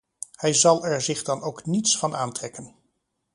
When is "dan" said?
1.23-1.41